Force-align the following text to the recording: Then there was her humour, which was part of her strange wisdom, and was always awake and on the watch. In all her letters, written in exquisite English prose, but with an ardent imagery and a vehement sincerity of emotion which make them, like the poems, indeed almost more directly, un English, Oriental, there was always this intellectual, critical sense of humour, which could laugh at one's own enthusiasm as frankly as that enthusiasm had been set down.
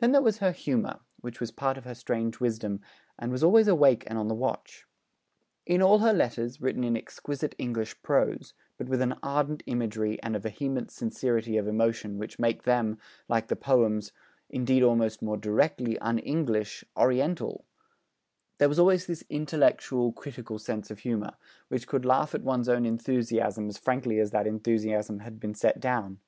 Then 0.00 0.10
there 0.10 0.20
was 0.20 0.38
her 0.38 0.50
humour, 0.50 0.98
which 1.20 1.38
was 1.38 1.52
part 1.52 1.78
of 1.78 1.84
her 1.84 1.94
strange 1.94 2.40
wisdom, 2.40 2.80
and 3.16 3.30
was 3.30 3.44
always 3.44 3.68
awake 3.68 4.02
and 4.08 4.18
on 4.18 4.26
the 4.26 4.34
watch. 4.34 4.84
In 5.64 5.80
all 5.80 6.00
her 6.00 6.12
letters, 6.12 6.60
written 6.60 6.82
in 6.82 6.96
exquisite 6.96 7.54
English 7.56 8.02
prose, 8.02 8.52
but 8.78 8.88
with 8.88 9.00
an 9.00 9.14
ardent 9.22 9.62
imagery 9.66 10.20
and 10.24 10.34
a 10.34 10.40
vehement 10.40 10.90
sincerity 10.90 11.56
of 11.56 11.68
emotion 11.68 12.18
which 12.18 12.40
make 12.40 12.64
them, 12.64 12.98
like 13.28 13.46
the 13.46 13.54
poems, 13.54 14.10
indeed 14.50 14.82
almost 14.82 15.22
more 15.22 15.36
directly, 15.36 15.96
un 16.00 16.18
English, 16.18 16.84
Oriental, 16.96 17.64
there 18.58 18.68
was 18.68 18.80
always 18.80 19.06
this 19.06 19.22
intellectual, 19.30 20.10
critical 20.10 20.58
sense 20.58 20.90
of 20.90 20.98
humour, 20.98 21.34
which 21.68 21.86
could 21.86 22.04
laugh 22.04 22.34
at 22.34 22.42
one's 22.42 22.68
own 22.68 22.84
enthusiasm 22.84 23.68
as 23.68 23.78
frankly 23.78 24.18
as 24.18 24.32
that 24.32 24.48
enthusiasm 24.48 25.20
had 25.20 25.38
been 25.38 25.54
set 25.54 25.78
down. 25.78 26.18